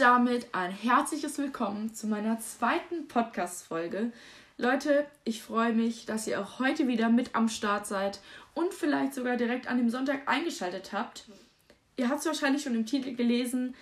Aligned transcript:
damit 0.00 0.48
ein 0.52 0.72
herzliches 0.72 1.38
Willkommen 1.38 1.94
zu 1.94 2.08
meiner 2.08 2.40
zweiten 2.40 3.06
Podcast-Folge. 3.06 4.10
Leute, 4.56 5.06
ich 5.22 5.40
freue 5.40 5.72
mich, 5.72 6.04
dass 6.04 6.26
ihr 6.26 6.40
auch 6.40 6.58
heute 6.58 6.88
wieder 6.88 7.10
mit 7.10 7.36
am 7.36 7.48
Start 7.48 7.86
seid 7.86 8.20
und 8.54 8.74
vielleicht 8.74 9.14
sogar 9.14 9.36
direkt 9.36 9.68
an 9.68 9.76
dem 9.76 9.90
Sonntag 9.90 10.26
eingeschaltet 10.26 10.92
habt. 10.92 11.28
Ihr 11.96 12.08
habt 12.08 12.20
es 12.20 12.26
wahrscheinlich 12.26 12.64
schon 12.64 12.74
im 12.74 12.86
Titel 12.86 13.14
gelesen. 13.14 13.76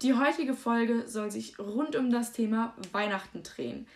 Die 0.00 0.14
heutige 0.14 0.54
Folge 0.54 1.06
soll 1.06 1.30
sich 1.30 1.58
rund 1.58 1.94
um 1.94 2.10
das 2.10 2.32
Thema 2.32 2.74
Weihnachten 2.92 3.42
drehen. 3.42 3.86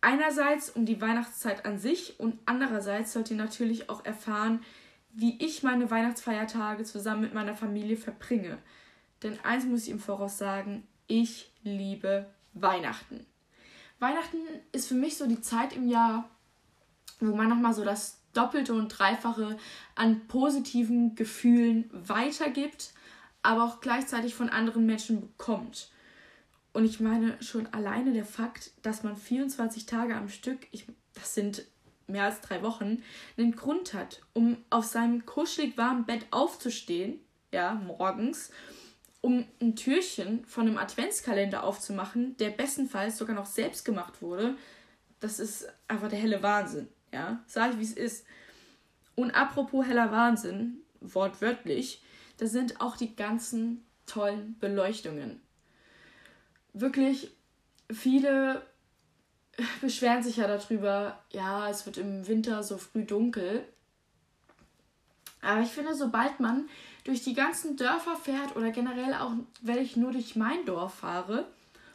Einerseits 0.00 0.70
um 0.70 0.84
die 0.84 1.00
Weihnachtszeit 1.00 1.64
an 1.64 1.78
sich 1.78 2.18
und 2.18 2.40
andererseits 2.44 3.12
sollt 3.12 3.30
ihr 3.30 3.36
natürlich 3.36 3.88
auch 3.88 4.04
erfahren, 4.04 4.64
wie 5.12 5.38
ich 5.38 5.62
meine 5.62 5.92
Weihnachtsfeiertage 5.92 6.82
zusammen 6.82 7.20
mit 7.20 7.34
meiner 7.34 7.54
Familie 7.54 7.96
verbringe. 7.96 8.58
Denn 9.22 9.38
eins 9.44 9.64
muss 9.64 9.84
ich 9.84 9.90
im 9.90 10.00
Voraus 10.00 10.38
sagen, 10.38 10.82
ich 11.06 11.50
liebe 11.62 12.26
Weihnachten. 12.54 13.26
Weihnachten 13.98 14.38
ist 14.72 14.88
für 14.88 14.94
mich 14.94 15.16
so 15.16 15.26
die 15.26 15.40
Zeit 15.40 15.74
im 15.74 15.88
Jahr, 15.88 16.28
wo 17.20 17.34
man 17.34 17.48
nochmal 17.48 17.74
so 17.74 17.84
das 17.84 18.20
Doppelte 18.32 18.74
und 18.74 18.88
Dreifache 18.88 19.56
an 19.94 20.26
positiven 20.26 21.14
Gefühlen 21.14 21.88
weitergibt, 21.92 22.92
aber 23.42 23.64
auch 23.64 23.80
gleichzeitig 23.80 24.34
von 24.34 24.48
anderen 24.48 24.86
Menschen 24.86 25.20
bekommt. 25.20 25.90
Und 26.72 26.84
ich 26.84 26.98
meine 26.98 27.40
schon 27.40 27.66
alleine 27.72 28.12
der 28.12 28.24
Fakt, 28.24 28.72
dass 28.82 29.04
man 29.04 29.16
24 29.16 29.86
Tage 29.86 30.16
am 30.16 30.28
Stück, 30.28 30.66
ich, 30.72 30.86
das 31.14 31.34
sind 31.34 31.64
mehr 32.08 32.24
als 32.24 32.40
drei 32.40 32.62
Wochen, 32.62 33.02
einen 33.38 33.54
Grund 33.54 33.94
hat, 33.94 34.22
um 34.32 34.56
auf 34.70 34.84
seinem 34.84 35.24
kuschelig 35.24 35.78
warmen 35.78 36.04
Bett 36.04 36.26
aufzustehen, 36.32 37.20
ja, 37.52 37.74
morgens 37.74 38.50
um 39.24 39.46
ein 39.58 39.74
Türchen 39.74 40.44
von 40.44 40.66
einem 40.66 40.76
Adventskalender 40.76 41.64
aufzumachen, 41.64 42.36
der 42.36 42.50
bestenfalls 42.50 43.16
sogar 43.16 43.34
noch 43.34 43.46
selbst 43.46 43.86
gemacht 43.86 44.20
wurde, 44.20 44.54
das 45.20 45.40
ist 45.40 45.66
einfach 45.88 46.10
der 46.10 46.18
helle 46.18 46.42
Wahnsinn. 46.42 46.88
Ja, 47.10 47.42
sag 47.46 47.72
ich, 47.72 47.78
wie 47.78 47.84
es 47.84 47.94
ist. 47.94 48.26
Und 49.14 49.30
apropos 49.30 49.86
heller 49.86 50.12
Wahnsinn, 50.12 50.82
wortwörtlich, 51.00 52.02
da 52.36 52.46
sind 52.46 52.82
auch 52.82 52.98
die 52.98 53.16
ganzen 53.16 53.86
tollen 54.04 54.58
Beleuchtungen. 54.58 55.40
Wirklich, 56.74 57.30
viele 57.90 58.60
beschweren 59.80 60.22
sich 60.22 60.36
ja 60.36 60.48
darüber, 60.48 61.24
ja, 61.32 61.70
es 61.70 61.86
wird 61.86 61.96
im 61.96 62.28
Winter 62.28 62.62
so 62.62 62.76
früh 62.76 63.06
dunkel. 63.06 63.64
Aber 65.44 65.60
ich 65.60 65.70
finde, 65.70 65.94
sobald 65.94 66.40
man 66.40 66.68
durch 67.04 67.22
die 67.22 67.34
ganzen 67.34 67.76
Dörfer 67.76 68.16
fährt 68.16 68.56
oder 68.56 68.70
generell 68.70 69.14
auch, 69.14 69.32
wenn 69.60 69.78
ich 69.78 69.96
nur 69.96 70.12
durch 70.12 70.36
mein 70.36 70.64
Dorf 70.64 70.94
fahre 70.94 71.46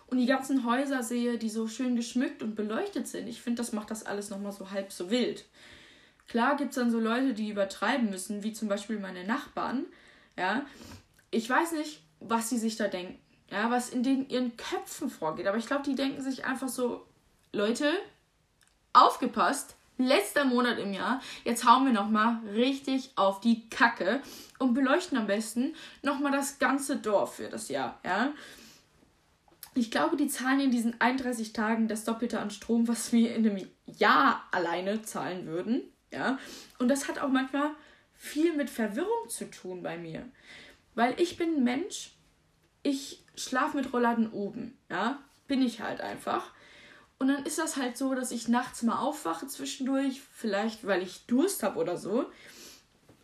und 0.08 0.19
die 0.19 0.28
ganzen 0.28 0.66
Häuser 0.66 1.02
sehe, 1.02 1.38
die 1.38 1.50
so 1.50 1.67
schön 1.67 1.95
geschmückt 1.95 2.44
und 2.44 2.55
beleuchtet 2.55 3.08
sind, 3.08 3.27
ich 3.27 3.42
finde, 3.42 3.61
das 3.61 3.73
macht 3.73 3.89
das 3.89 4.05
alles 4.05 4.30
nochmal 4.30 4.52
so 4.52 4.70
halb 4.70 4.92
so 4.92 5.09
wild. 5.09 5.45
Klar 6.27 6.58
gibt 6.58 6.70
es 6.70 6.75
dann 6.75 6.92
so 6.92 7.00
Leute, 7.00 7.33
die 7.33 7.50
übertreiben 7.50 8.11
müssen, 8.11 8.44
wie 8.44 8.53
zum 8.53 8.67
Beispiel 8.67 9.00
meine 9.00 9.23
Nachbarn. 9.23 9.86
Ja, 10.38 10.66
ich 11.31 11.50
weiß 11.50 11.72
nicht, 11.73 12.03
was 12.20 12.50
sie 12.50 12.59
sich 12.59 12.75
da 12.75 12.88
denken, 12.88 13.20
ja, 13.50 13.72
was 13.72 13.89
in 13.89 14.03
den 14.03 14.30
ihren 14.30 14.55
Köpfen 14.58 15.09
vorgeht, 15.09 15.47
aber 15.47 15.58
ich 15.58 15.66
glaube, 15.66 15.83
die 15.83 15.95
denken 15.95 16.22
sich 16.22 16.45
einfach 16.45 16.70
so, 16.70 17.03
Leute, 17.52 17.92
aufgepasst, 18.94 19.75
letzter 20.00 20.45
Monat 20.45 20.80
im 20.80 20.94
Jahr. 20.94 21.22
Jetzt 21.44 21.66
hauen 21.66 21.86
wir 21.86 21.94
nochmal 21.94 22.39
richtig 22.53 23.11
auf 23.16 23.39
die 23.42 23.69
Kacke 23.69 24.22
und 24.58 24.73
beleuchten 24.73 25.17
am 25.17 25.28
besten 25.28 25.75
nochmal 26.02 26.31
das 26.31 26.58
ganze 26.58 26.97
Dorf 26.97 27.36
für 27.36 27.50
das 27.50 27.69
Jahr. 27.69 28.00
Ja? 28.03 28.33
Ich 29.75 29.92
glaube, 29.92 30.17
die 30.17 30.27
zahlen 30.27 30.61
in 30.61 30.72
diesen 30.72 31.00
31 31.00 31.53
Tagen 31.53 31.88
das 31.88 32.05
Doppelte 32.05 32.39
an 32.39 32.50
Strom, 32.50 32.88
was 32.88 33.11
wir 33.11 33.36
in 33.36 33.47
einem 33.47 33.67
Jahr 33.86 34.44
alleine 34.52 35.03
zahlen 35.03 35.45
würden. 35.45 35.83
Ja? 36.11 36.39
Und 36.80 36.87
das 36.87 37.08
hat 37.08 37.20
auch 37.20 37.30
manchmal 37.30 37.71
viel 38.16 38.55
mit 38.55 38.70
Verwirrung 38.70 39.30
zu 39.30 39.49
tun 39.52 39.83
bei 39.83 39.98
mir. 39.98 40.27
Weil 40.95 41.20
ich 41.20 41.37
bin 41.37 41.58
ein 41.58 41.64
Mensch, 41.64 42.11
ich 42.83 43.23
schlafe 43.36 43.77
mit 43.77 43.93
Rollladen 43.93 44.31
oben. 44.31 44.77
Ja? 44.89 45.20
Bin 45.48 45.61
ich 45.61 45.81
halt 45.81 46.02
einfach. 46.02 46.52
Und 47.19 47.27
dann 47.27 47.45
ist 47.45 47.59
das 47.59 47.75
halt 47.75 47.97
so, 47.97 48.15
dass 48.15 48.31
ich 48.31 48.47
nachts 48.47 48.81
mal 48.81 48.99
aufwache 48.99 49.45
zwischendurch, 49.47 50.21
vielleicht 50.31 50.87
weil 50.87 51.03
ich 51.03 51.25
Durst 51.25 51.63
habe 51.63 51.80
oder 51.80 51.97
so. 51.97 52.25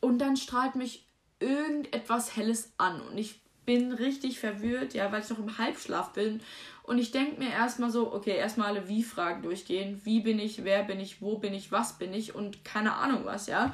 Und 0.01 0.19
dann 0.19 0.35
strahlt 0.35 0.75
mich 0.75 1.07
irgendetwas 1.39 2.35
Helles 2.35 2.73
an. 2.77 3.01
Und 3.01 3.17
ich 3.17 3.41
bin 3.65 3.93
richtig 3.93 4.39
verwirrt, 4.39 4.93
ja, 4.93 5.11
weil 5.11 5.21
ich 5.21 5.29
noch 5.29 5.39
im 5.39 5.57
Halbschlaf 5.57 6.13
bin. 6.13 6.41
Und 6.83 6.99
ich 6.99 7.11
denke 7.11 7.39
mir 7.39 7.49
erstmal 7.49 7.89
so, 7.89 8.13
okay, 8.13 8.35
erstmal 8.35 8.67
alle 8.67 8.87
Wie-Fragen 8.87 9.41
durchgehen. 9.41 10.01
Wie 10.03 10.19
bin 10.19 10.39
ich, 10.39 10.63
wer 10.63 10.83
bin 10.83 10.99
ich, 10.99 11.21
wo 11.21 11.37
bin 11.37 11.53
ich, 11.53 11.71
was 11.71 11.97
bin 11.97 12.13
ich 12.13 12.35
und 12.35 12.63
keine 12.63 12.93
Ahnung 12.93 13.25
was, 13.25 13.47
ja. 13.47 13.73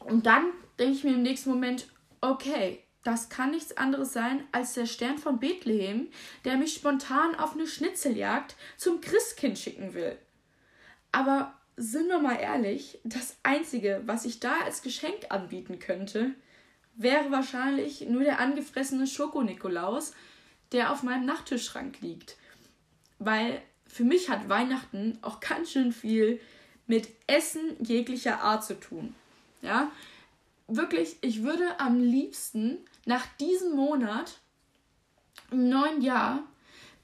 Und 0.00 0.26
dann 0.26 0.46
denke 0.78 0.94
ich 0.94 1.04
mir 1.04 1.14
im 1.14 1.22
nächsten 1.22 1.50
Moment, 1.50 1.88
okay, 2.20 2.82
das 3.04 3.28
kann 3.28 3.52
nichts 3.52 3.76
anderes 3.76 4.12
sein 4.12 4.42
als 4.52 4.74
der 4.74 4.86
Stern 4.86 5.18
von 5.18 5.38
Bethlehem, 5.38 6.08
der 6.44 6.56
mich 6.56 6.74
spontan 6.74 7.34
auf 7.36 7.54
eine 7.54 7.66
Schnitzeljagd 7.66 8.56
zum 8.76 9.00
Christkind 9.00 9.58
schicken 9.58 9.94
will. 9.94 10.18
Aber 11.12 11.54
sind 11.76 12.08
wir 12.08 12.18
mal 12.18 12.34
ehrlich, 12.36 12.98
das 13.04 13.36
Einzige, 13.42 14.02
was 14.04 14.24
ich 14.24 14.40
da 14.40 14.52
als 14.64 14.82
Geschenk 14.82 15.26
anbieten 15.30 15.78
könnte, 15.78 16.34
wäre 16.96 17.30
wahrscheinlich 17.30 18.00
nur 18.08 18.24
der 18.24 18.40
angefressene 18.40 19.06
Schoko-Nikolaus, 19.06 20.12
der 20.72 20.92
auf 20.92 21.02
meinem 21.02 21.24
Nachttischschrank 21.24 22.00
liegt. 22.00 22.36
Weil 23.20 23.62
für 23.86 24.04
mich 24.04 24.28
hat 24.28 24.48
Weihnachten 24.48 25.18
auch 25.22 25.40
ganz 25.40 25.70
schön 25.70 25.92
viel 25.92 26.40
mit 26.86 27.08
Essen 27.26 27.76
jeglicher 27.82 28.40
Art 28.42 28.64
zu 28.64 28.78
tun. 28.78 29.14
Ja, 29.62 29.90
wirklich, 30.68 31.16
ich 31.22 31.42
würde 31.42 31.80
am 31.80 32.00
liebsten 32.00 32.78
nach 33.06 33.26
diesem 33.36 33.74
Monat 33.74 34.38
im 35.50 35.68
neuen 35.68 36.02
Jahr 36.02 36.44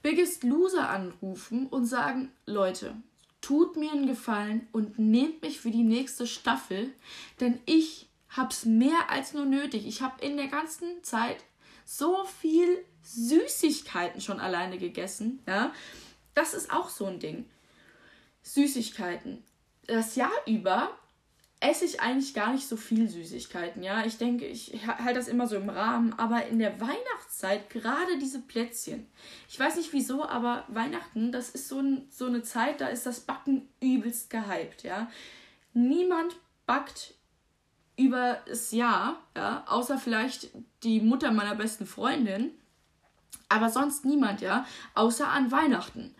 Biggest 0.01 0.43
Loser 0.43 0.87
anrufen 0.89 1.65
und 1.67 1.85
sagen, 1.85 2.31
Leute, 2.45 2.95
tut 3.41 3.75
mir 3.75 3.91
einen 3.91 4.05
Gefallen 4.05 4.67
und 4.71 4.99
nehmt 4.99 5.41
mich 5.41 5.59
für 5.59 5.71
die 5.71 5.83
nächste 5.83 6.27
Staffel, 6.27 6.93
denn 7.39 7.59
ich 7.65 8.07
hab's 8.29 8.65
mehr 8.65 9.09
als 9.09 9.33
nur 9.33 9.45
nötig. 9.45 9.87
Ich 9.87 10.01
habe 10.01 10.23
in 10.23 10.37
der 10.37 10.47
ganzen 10.47 11.03
Zeit 11.03 11.37
so 11.85 12.23
viel 12.25 12.83
Süßigkeiten 13.03 14.21
schon 14.21 14.39
alleine 14.39 14.77
gegessen, 14.77 15.41
ja? 15.47 15.71
Das 16.33 16.53
ist 16.53 16.71
auch 16.71 16.89
so 16.89 17.05
ein 17.05 17.19
Ding. 17.19 17.45
Süßigkeiten. 18.43 19.43
Das 19.87 20.15
Jahr 20.15 20.31
über 20.45 20.97
esse 21.69 21.85
ich 21.85 22.01
eigentlich 22.01 22.33
gar 22.33 22.53
nicht 22.53 22.67
so 22.67 22.77
viel 22.77 23.07
Süßigkeiten, 23.07 23.83
ja. 23.83 24.05
Ich 24.05 24.17
denke, 24.17 24.45
ich 24.45 24.85
halte 24.87 25.15
das 25.15 25.27
immer 25.27 25.47
so 25.47 25.55
im 25.55 25.69
Rahmen, 25.69 26.13
aber 26.13 26.45
in 26.47 26.59
der 26.59 26.79
Weihnachtszeit 26.79 27.69
gerade 27.69 28.17
diese 28.19 28.41
Plätzchen. 28.41 29.07
Ich 29.49 29.59
weiß 29.59 29.77
nicht 29.77 29.93
wieso, 29.93 30.25
aber 30.25 30.65
Weihnachten, 30.67 31.31
das 31.31 31.49
ist 31.49 31.67
so, 31.67 31.79
ein, 31.79 32.07
so 32.09 32.25
eine 32.25 32.43
Zeit, 32.43 32.81
da 32.81 32.87
ist 32.87 33.05
das 33.05 33.21
Backen 33.21 33.67
übelst 33.81 34.29
gehypt, 34.29 34.83
ja. 34.83 35.09
Niemand 35.73 36.35
backt 36.65 37.13
über 37.97 38.41
das 38.47 38.71
Jahr, 38.71 39.21
ja, 39.35 39.63
außer 39.67 39.97
vielleicht 39.97 40.49
die 40.83 40.99
Mutter 40.99 41.31
meiner 41.31 41.55
besten 41.55 41.85
Freundin, 41.85 42.51
aber 43.49 43.69
sonst 43.69 44.05
niemand, 44.05 44.41
ja, 44.41 44.65
außer 44.93 45.27
an 45.27 45.51
Weihnachten 45.51 46.15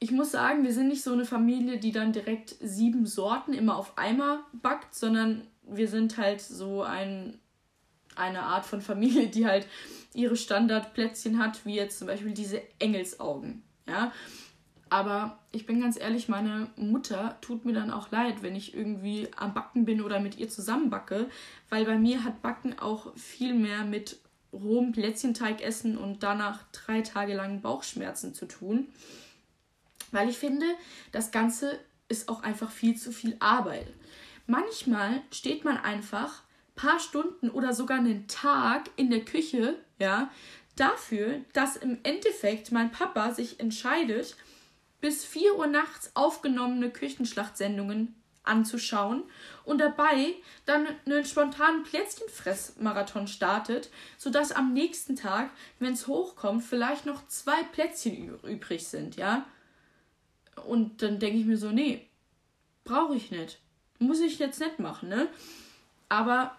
ich 0.00 0.12
muss 0.12 0.30
sagen, 0.30 0.62
wir 0.62 0.72
sind 0.72 0.88
nicht 0.88 1.02
so 1.02 1.12
eine 1.12 1.24
Familie, 1.24 1.78
die 1.78 1.92
dann 1.92 2.12
direkt 2.12 2.54
sieben 2.60 3.06
Sorten 3.06 3.52
immer 3.52 3.76
auf 3.76 3.98
einmal 3.98 4.38
backt, 4.52 4.94
sondern 4.94 5.42
wir 5.62 5.88
sind 5.88 6.16
halt 6.16 6.40
so 6.40 6.82
ein, 6.82 7.38
eine 8.14 8.42
Art 8.42 8.64
von 8.64 8.80
Familie, 8.80 9.26
die 9.28 9.46
halt 9.46 9.66
ihre 10.14 10.36
Standardplätzchen 10.36 11.38
hat, 11.38 11.64
wie 11.66 11.74
jetzt 11.74 11.98
zum 11.98 12.06
Beispiel 12.06 12.32
diese 12.32 12.62
Engelsaugen. 12.78 13.62
Ja. 13.88 14.12
Aber 14.90 15.38
ich 15.52 15.66
bin 15.66 15.80
ganz 15.80 15.98
ehrlich, 15.98 16.28
meine 16.28 16.68
Mutter 16.76 17.36
tut 17.40 17.64
mir 17.64 17.74
dann 17.74 17.90
auch 17.90 18.10
leid, 18.10 18.42
wenn 18.42 18.56
ich 18.56 18.74
irgendwie 18.74 19.28
am 19.36 19.52
Backen 19.52 19.84
bin 19.84 20.00
oder 20.00 20.18
mit 20.18 20.38
ihr 20.38 20.48
zusammen 20.48 20.88
backe, 20.88 21.26
weil 21.68 21.84
bei 21.84 21.98
mir 21.98 22.24
hat 22.24 22.40
Backen 22.40 22.78
auch 22.78 23.14
viel 23.16 23.52
mehr 23.52 23.84
mit 23.84 24.18
rohem 24.52 24.92
Plätzchenteig 24.92 25.60
essen 25.60 25.98
und 25.98 26.22
danach 26.22 26.60
drei 26.72 27.02
Tage 27.02 27.34
lang 27.34 27.60
Bauchschmerzen 27.60 28.32
zu 28.32 28.46
tun. 28.46 28.88
Weil 30.10 30.28
ich 30.28 30.38
finde, 30.38 30.66
das 31.12 31.30
Ganze 31.30 31.78
ist 32.08 32.28
auch 32.28 32.42
einfach 32.42 32.70
viel 32.70 32.96
zu 32.96 33.12
viel 33.12 33.36
Arbeit. 33.40 33.86
Manchmal 34.46 35.22
steht 35.30 35.64
man 35.64 35.76
einfach 35.76 36.42
paar 36.74 37.00
Stunden 37.00 37.50
oder 37.50 37.74
sogar 37.74 37.98
einen 37.98 38.28
Tag 38.28 38.88
in 38.96 39.10
der 39.10 39.24
Küche, 39.24 39.76
ja, 39.98 40.30
dafür, 40.76 41.40
dass 41.52 41.76
im 41.76 41.98
Endeffekt 42.04 42.72
mein 42.72 42.92
Papa 42.92 43.32
sich 43.32 43.60
entscheidet, 43.60 44.36
bis 45.00 45.24
4 45.24 45.56
Uhr 45.56 45.66
nachts 45.66 46.12
aufgenommene 46.14 46.90
Küchenschlachtsendungen 46.90 48.14
anzuschauen 48.44 49.24
und 49.64 49.78
dabei 49.78 50.34
dann 50.64 50.86
einen 51.04 51.24
spontanen 51.24 51.82
Plätzchenfressmarathon 51.82 53.26
startet, 53.26 53.90
sodass 54.16 54.52
am 54.52 54.72
nächsten 54.72 55.16
Tag, 55.16 55.50
wenn 55.78 55.92
es 55.92 56.06
hochkommt, 56.06 56.64
vielleicht 56.64 57.06
noch 57.06 57.26
zwei 57.28 57.62
Plätzchen 57.64 58.38
übrig 58.42 58.88
sind, 58.88 59.16
ja. 59.16 59.46
Und 60.64 61.02
dann 61.02 61.18
denke 61.18 61.38
ich 61.38 61.46
mir 61.46 61.56
so, 61.56 61.70
nee, 61.70 62.06
brauche 62.84 63.16
ich 63.16 63.30
nicht. 63.30 63.60
Muss 63.98 64.20
ich 64.20 64.38
jetzt 64.38 64.60
nicht 64.60 64.78
machen, 64.78 65.08
ne? 65.08 65.28
Aber 66.08 66.56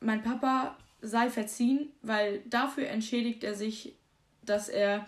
mein 0.00 0.22
Papa 0.22 0.76
sei 1.02 1.30
verziehen, 1.30 1.90
weil 2.02 2.42
dafür 2.46 2.88
entschädigt 2.88 3.44
er 3.44 3.54
sich, 3.54 3.94
dass 4.42 4.68
er 4.68 5.06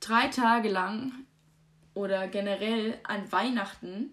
drei 0.00 0.28
Tage 0.28 0.68
lang 0.68 1.12
oder 1.94 2.28
generell 2.28 2.98
an 3.04 3.30
Weihnachten 3.32 4.10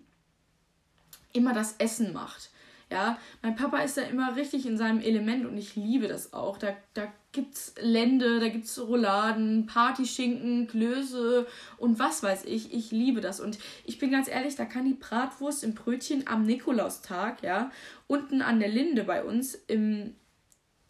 immer 1.33 1.54
das 1.54 1.75
Essen 1.77 2.13
macht. 2.13 2.50
Ja, 2.89 3.18
mein 3.42 3.56
Papa 3.56 3.80
ist 3.80 3.98
da 3.98 4.04
immer 4.04 4.36
richtig 4.36 4.65
in 4.65 4.77
seinem 4.77 5.01
Element 5.01 5.45
und 5.45 5.57
ich 5.57 5.75
liebe 5.75 6.07
das 6.07 6.33
auch. 6.33 6.57
Da, 6.57 6.75
da 6.94 7.12
gibt's 7.34 7.74
Lände, 7.82 8.40
da 8.40 8.48
gibt's 8.48 8.80
Rouladen, 8.80 9.66
Partyschinken, 9.66 10.68
Klöße 10.68 11.46
und 11.78 12.00
was 12.00 12.24
weiß 12.24 12.46
ich. 12.46 12.74
Ich 12.74 12.92
liebe 12.92 13.20
das. 13.20 13.42
Und 13.42 13.60
ich 13.84 14.00
bin 14.00 14.12
ganz 14.12 14.30
ehrlich, 14.30 14.56
da 14.56 14.66
kann 14.66 14.86
die 14.86 14.94
Bratwurst 14.94 15.64
im 15.64 15.74
Brötchen 15.74 16.28
am 16.28 16.46
Nikolaustag, 16.46 17.44
ja, 17.44 17.72
unten 18.08 18.42
an 18.42 18.60
der 18.60 18.70
Linde 18.70 19.04
bei 19.04 19.24
uns 19.24 19.56
im, 19.56 20.16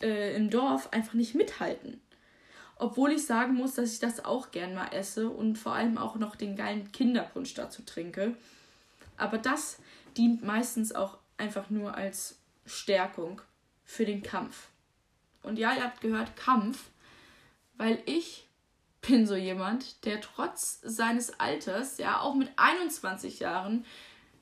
äh, 0.01 0.35
im 0.35 0.49
Dorf 0.49 0.91
einfach 0.91 1.13
nicht 1.13 1.33
mithalten. 1.33 1.99
Obwohl 2.75 3.13
ich 3.13 3.25
sagen 3.25 3.53
muss, 3.53 3.75
dass 3.75 3.93
ich 3.93 3.99
das 3.99 4.25
auch 4.25 4.51
gern 4.51 4.75
mal 4.75 4.89
esse 4.89 5.29
und 5.29 5.57
vor 5.57 5.73
allem 5.73 5.97
auch 5.97 6.17
noch 6.17 6.35
den 6.35 6.55
geilen 6.55 6.91
Kinderpunsch 6.91 7.53
dazu 7.53 7.83
trinke. 7.83 8.35
Aber 9.15 9.37
das 9.37 9.77
dient 10.17 10.43
meistens 10.43 10.93
auch 10.93 11.17
einfach 11.37 11.69
nur 11.69 11.95
als 11.95 12.39
Stärkung 12.65 13.41
für 13.85 14.05
den 14.05 14.23
Kampf. 14.23 14.67
Und 15.43 15.59
ja, 15.59 15.73
ihr 15.73 15.83
habt 15.83 16.01
gehört, 16.01 16.35
Kampf, 16.35 16.89
weil 17.77 18.01
ich 18.05 18.47
bin 19.01 19.27
so 19.27 19.35
jemand, 19.35 20.05
der 20.05 20.21
trotz 20.21 20.79
seines 20.81 21.39
Alters, 21.39 21.97
ja, 21.97 22.21
auch 22.21 22.35
mit 22.35 22.49
21 22.55 23.39
Jahren, 23.39 23.85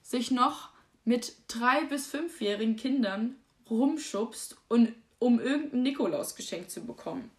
sich 0.03 0.31
noch 0.31 0.69
mit 1.03 1.33
drei- 1.47 1.85
bis 1.85 2.07
fünfjährigen 2.07 2.75
Kindern 2.75 3.35
rumschubst, 3.69 4.57
und, 4.67 4.93
um 5.19 5.39
irgendein 5.39 5.83
Nikolausgeschenk 5.83 6.69
zu 6.69 6.85
bekommen. 6.85 7.31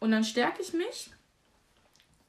Und 0.00 0.10
dann 0.10 0.24
stärke 0.24 0.62
ich 0.62 0.72
mich 0.72 1.10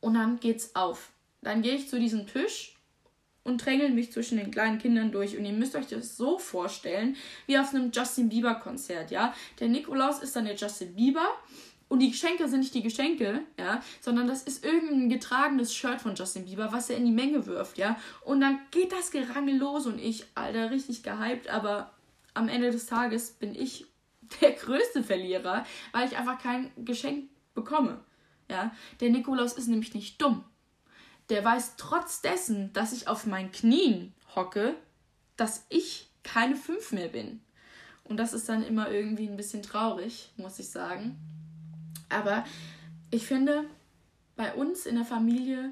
und 0.02 0.14
dann 0.14 0.40
geht's 0.40 0.76
auf. 0.76 1.12
Dann 1.42 1.62
gehe 1.62 1.76
ich 1.76 1.90
zu 1.90 2.00
diesem 2.00 2.28
Tisch 2.28 2.75
und 3.46 3.64
drängeln 3.64 3.96
mich 3.96 4.12
zwischen 4.12 4.38
den 4.38 4.52
kleinen 4.52 4.80
Kindern 4.80 5.12
durch. 5.12 5.38
Und 5.38 5.46
ihr 5.46 5.54
müsst 5.54 5.76
euch 5.76 5.88
das 5.88 6.18
so 6.18 6.38
vorstellen, 6.38 7.16
wie 7.46 7.58
auf 7.58 7.74
einem 7.74 7.92
Justin 7.92 8.28
Bieber-Konzert, 8.28 9.12
ja. 9.12 9.34
Der 9.60 9.70
Nikolaus 9.70 10.22
ist 10.22 10.36
dann 10.36 10.46
der 10.46 10.56
Justin 10.56 10.96
Bieber. 10.96 11.28
Und 11.88 12.00
die 12.00 12.10
Geschenke 12.10 12.50
sind 12.50 12.62
nicht 12.62 12.74
die 12.74 12.82
Geschenke, 12.82 13.42
ja, 13.60 13.82
sondern 14.02 14.28
das 14.28 14.42
ist 14.42 14.66
irgendein 14.66 15.08
getragenes 15.08 15.74
Shirt 15.74 16.02
von 16.02 16.16
Justin 16.16 16.46
Bieber, 16.46 16.74
was 16.74 16.90
er 16.90 16.98
in 16.98 17.06
die 17.06 17.12
Menge 17.12 17.46
wirft, 17.46 17.78
ja. 17.78 17.98
Und 18.22 18.42
dann 18.42 18.60
geht 18.72 18.92
das 18.92 19.12
Gerangel 19.12 19.58
los 19.58 19.86
und 19.86 20.00
ich, 20.00 20.26
Alter, 20.34 20.72
richtig 20.72 21.04
gehypt, 21.04 21.48
aber 21.48 21.92
am 22.34 22.50
Ende 22.50 22.72
des 22.72 22.88
Tages 22.88 23.30
bin 23.30 23.54
ich 23.54 23.86
der 24.42 24.54
größte 24.54 25.04
Verlierer, 25.04 25.64
weil 25.92 26.08
ich 26.08 26.18
einfach 26.18 26.42
kein 26.42 26.72
Geschenk 26.84 27.30
bekomme, 27.54 28.04
ja. 28.50 28.72
Der 29.00 29.12
Nikolaus 29.12 29.54
ist 29.54 29.68
nämlich 29.68 29.94
nicht 29.94 30.20
dumm 30.20 30.44
der 31.30 31.44
weiß 31.44 31.76
trotz 31.78 32.22
dessen, 32.22 32.72
dass 32.74 32.94
ich 32.94 33.08
auf 33.08 33.26
meinen 33.26 33.52
Knien 33.52 34.14
hocke, 34.36 34.76
dass 35.38 35.66
ich 35.70 36.10
keine 36.24 36.56
fünf 36.56 36.92
mehr 36.92 37.08
bin. 37.08 37.42
Und 38.04 38.18
das 38.18 38.34
ist 38.34 38.48
dann 38.50 38.64
immer 38.64 38.92
irgendwie 38.92 39.28
ein 39.28 39.38
bisschen 39.38 39.64
traurig, 39.64 40.32
muss 40.38 40.60
ich 40.60 40.70
sagen. 40.70 41.18
Aber 42.10 42.46
ich 43.10 43.26
finde, 43.26 43.66
bei 44.36 44.54
uns 44.54 44.86
in 44.86 44.96
der 44.96 45.06
Familie 45.06 45.72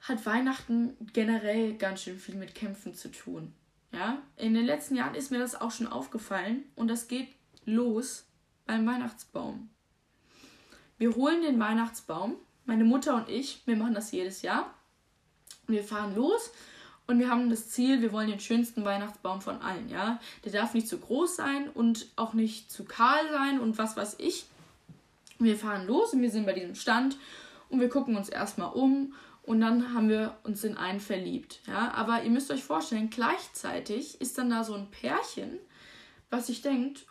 hat 0.00 0.26
Weihnachten 0.26 0.96
generell 1.12 1.74
ganz 1.74 2.02
schön 2.02 2.18
viel 2.18 2.34
mit 2.34 2.54
Kämpfen 2.54 2.94
zu 2.94 3.10
tun. 3.10 3.52
Ja, 3.92 4.20
in 4.36 4.54
den 4.54 4.66
letzten 4.66 4.96
Jahren 4.96 5.14
ist 5.14 5.30
mir 5.30 5.38
das 5.38 5.60
auch 5.60 5.70
schon 5.70 5.86
aufgefallen 5.86 6.64
und 6.74 6.88
das 6.88 7.08
geht 7.08 7.28
los 7.64 8.26
beim 8.66 8.86
Weihnachtsbaum. 8.86 9.70
Wir 10.98 11.14
holen 11.14 11.42
den 11.42 11.58
Weihnachtsbaum 11.58 12.36
meine 12.68 12.84
Mutter 12.84 13.16
und 13.16 13.28
ich, 13.30 13.62
wir 13.64 13.76
machen 13.76 13.94
das 13.94 14.12
jedes 14.12 14.42
Jahr. 14.42 14.72
Wir 15.66 15.82
fahren 15.82 16.14
los 16.14 16.52
und 17.06 17.18
wir 17.18 17.30
haben 17.30 17.48
das 17.48 17.70
Ziel, 17.70 18.02
wir 18.02 18.12
wollen 18.12 18.28
den 18.28 18.40
schönsten 18.40 18.84
Weihnachtsbaum 18.84 19.40
von 19.40 19.62
allen, 19.62 19.88
ja. 19.88 20.20
Der 20.44 20.52
darf 20.52 20.74
nicht 20.74 20.86
zu 20.86 20.98
groß 20.98 21.34
sein 21.34 21.70
und 21.70 22.06
auch 22.16 22.34
nicht 22.34 22.70
zu 22.70 22.84
kahl 22.84 23.30
sein 23.32 23.58
und 23.58 23.78
was 23.78 23.96
weiß 23.96 24.16
ich. 24.18 24.44
Wir 25.38 25.56
fahren 25.56 25.86
los 25.86 26.12
und 26.12 26.20
wir 26.20 26.30
sind 26.30 26.44
bei 26.44 26.52
diesem 26.52 26.74
Stand 26.74 27.16
und 27.70 27.80
wir 27.80 27.88
gucken 27.88 28.16
uns 28.16 28.28
erstmal 28.28 28.72
um 28.74 29.14
und 29.42 29.62
dann 29.62 29.94
haben 29.94 30.10
wir 30.10 30.36
uns 30.44 30.62
in 30.62 30.76
einen 30.76 31.00
verliebt, 31.00 31.60
ja. 31.66 31.92
Aber 31.94 32.22
ihr 32.22 32.30
müsst 32.30 32.50
euch 32.50 32.62
vorstellen, 32.62 33.08
gleichzeitig 33.08 34.20
ist 34.20 34.36
dann 34.36 34.50
da 34.50 34.62
so 34.62 34.74
ein 34.74 34.90
Pärchen, 34.90 35.58
was 36.28 36.48
sich 36.48 36.60
denkt, 36.60 37.06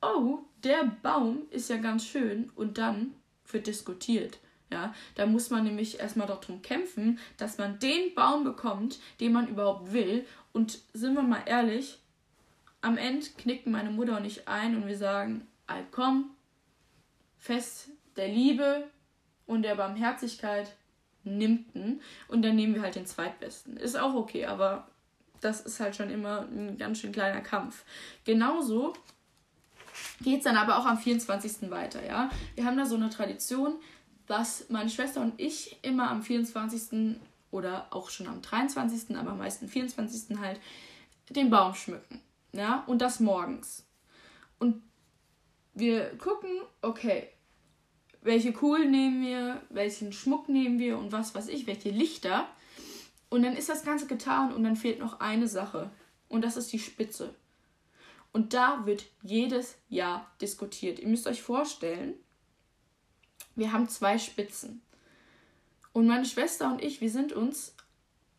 oh, 0.00 0.38
der 0.64 0.84
Baum 1.02 1.42
ist 1.50 1.68
ja 1.68 1.76
ganz 1.76 2.06
schön 2.06 2.50
und 2.54 2.78
dann 2.78 3.12
wird 3.50 3.66
diskutiert. 3.66 4.38
Ja, 4.72 4.94
da 5.16 5.26
muss 5.26 5.50
man 5.50 5.64
nämlich 5.64 6.00
erstmal 6.00 6.26
darum 6.26 6.62
kämpfen, 6.62 7.18
dass 7.36 7.58
man 7.58 7.78
den 7.78 8.14
Baum 8.14 8.42
bekommt, 8.42 8.98
den 9.20 9.32
man 9.32 9.46
überhaupt 9.46 9.92
will. 9.92 10.26
Und 10.54 10.78
sind 10.94 11.14
wir 11.14 11.22
mal 11.22 11.42
ehrlich, 11.44 11.98
am 12.80 12.96
Ende 12.96 13.26
knicken 13.36 13.70
meine 13.70 13.90
Mutter 13.90 14.16
und 14.16 14.24
ich 14.24 14.48
ein 14.48 14.74
und 14.74 14.86
wir 14.86 14.96
sagen, 14.96 15.46
komm, 15.90 16.30
Fest 17.38 17.90
der 18.16 18.28
Liebe 18.28 18.88
und 19.46 19.62
der 19.62 19.74
Barmherzigkeit 19.74 20.72
nimmten 21.24 22.00
und 22.28 22.42
dann 22.42 22.56
nehmen 22.56 22.74
wir 22.74 22.82
halt 22.82 22.94
den 22.94 23.06
zweitbesten. 23.06 23.76
Ist 23.76 23.96
auch 23.96 24.14
okay, 24.14 24.46
aber 24.46 24.88
das 25.40 25.60
ist 25.60 25.80
halt 25.80 25.96
schon 25.96 26.10
immer 26.10 26.46
ein 26.50 26.78
ganz 26.78 27.00
schön 27.00 27.12
kleiner 27.12 27.40
Kampf. 27.40 27.84
Genauso 28.24 28.94
geht 30.22 30.38
es 30.38 30.44
dann 30.44 30.56
aber 30.56 30.78
auch 30.78 30.86
am 30.86 30.98
24. 30.98 31.70
weiter, 31.70 32.04
ja. 32.04 32.30
Wir 32.54 32.64
haben 32.64 32.76
da 32.76 32.86
so 32.86 32.96
eine 32.96 33.10
Tradition, 33.10 33.74
dass 34.26 34.68
meine 34.68 34.90
Schwester 34.90 35.20
und 35.20 35.34
ich 35.38 35.78
immer 35.82 36.10
am 36.10 36.22
24. 36.22 37.16
oder 37.50 37.86
auch 37.90 38.10
schon 38.10 38.28
am 38.28 38.42
23., 38.42 39.16
aber 39.16 39.32
am 39.32 39.38
meisten 39.38 39.68
24. 39.68 40.38
halt 40.38 40.60
den 41.30 41.50
Baum 41.50 41.74
schmücken. 41.74 42.20
Ja, 42.52 42.84
und 42.86 43.00
das 43.00 43.20
morgens. 43.20 43.84
Und 44.58 44.82
wir 45.74 46.16
gucken, 46.18 46.50
okay, 46.82 47.28
welche 48.20 48.52
Kugeln 48.52 48.90
nehmen 48.90 49.22
wir, 49.22 49.62
welchen 49.70 50.12
Schmuck 50.12 50.48
nehmen 50.48 50.78
wir 50.78 50.98
und 50.98 51.12
was 51.12 51.34
weiß 51.34 51.48
ich, 51.48 51.66
welche 51.66 51.90
Lichter. 51.90 52.46
Und 53.30 53.42
dann 53.42 53.56
ist 53.56 53.68
das 53.68 53.84
Ganze 53.84 54.06
getan 54.06 54.52
und 54.52 54.62
dann 54.62 54.76
fehlt 54.76 54.98
noch 54.98 55.20
eine 55.20 55.48
Sache. 55.48 55.90
Und 56.28 56.44
das 56.44 56.56
ist 56.56 56.72
die 56.72 56.78
Spitze. 56.78 57.34
Und 58.32 58.54
da 58.54 58.86
wird 58.86 59.04
jedes 59.22 59.76
Jahr 59.88 60.30
diskutiert. 60.40 60.98
Ihr 60.98 61.08
müsst 61.08 61.26
euch 61.26 61.42
vorstellen, 61.42 62.14
wir 63.56 63.72
haben 63.72 63.88
zwei 63.88 64.18
Spitzen. 64.18 64.82
Und 65.92 66.06
meine 66.06 66.24
Schwester 66.24 66.70
und 66.72 66.82
ich, 66.82 67.00
wir 67.00 67.10
sind 67.10 67.32
uns 67.32 67.74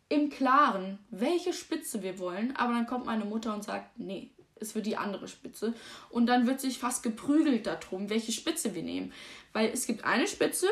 im 0.08 0.30
Klaren, 0.30 0.98
welche 1.10 1.52
Spitze 1.52 2.02
wir 2.02 2.18
wollen, 2.18 2.56
aber 2.56 2.72
dann 2.72 2.86
kommt 2.86 3.06
meine 3.06 3.24
Mutter 3.24 3.54
und 3.54 3.64
sagt, 3.64 3.98
nee, 3.98 4.30
es 4.56 4.74
wird 4.74 4.86
die 4.86 4.96
andere 4.96 5.28
Spitze. 5.28 5.74
Und 6.10 6.26
dann 6.26 6.46
wird 6.46 6.60
sich 6.60 6.78
fast 6.78 7.02
geprügelt 7.02 7.66
darum, 7.66 8.10
welche 8.10 8.32
Spitze 8.32 8.74
wir 8.74 8.82
nehmen. 8.82 9.12
Weil 9.52 9.70
es 9.70 9.86
gibt 9.86 10.04
eine 10.04 10.26
Spitze, 10.26 10.66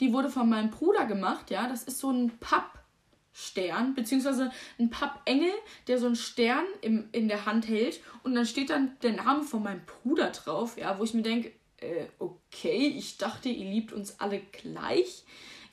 die 0.00 0.12
wurde 0.12 0.30
von 0.30 0.48
meinem 0.48 0.70
Bruder 0.70 1.06
gemacht, 1.06 1.50
ja, 1.50 1.68
das 1.68 1.82
ist 1.82 1.98
so 1.98 2.10
ein 2.10 2.32
Pappstern, 2.38 3.94
beziehungsweise 3.94 4.52
ein 4.78 4.90
Pappengel, 4.90 5.50
der 5.88 5.98
so 5.98 6.06
einen 6.06 6.16
Stern 6.16 6.64
im, 6.82 7.08
in 7.12 7.28
der 7.28 7.46
Hand 7.46 7.68
hält 7.68 8.00
und 8.22 8.34
dann 8.34 8.46
steht 8.46 8.70
dann 8.70 8.96
der 9.02 9.12
Name 9.14 9.42
von 9.42 9.62
meinem 9.62 9.82
Bruder 9.84 10.30
drauf, 10.30 10.78
ja, 10.78 10.98
wo 10.98 11.04
ich 11.04 11.14
mir 11.14 11.22
denke, 11.22 11.52
äh, 11.80 12.06
okay, 12.18 12.94
ich 12.96 13.18
dachte, 13.18 13.48
ihr 13.48 13.70
liebt 13.70 13.92
uns 13.92 14.20
alle 14.20 14.40
gleich. 14.40 15.24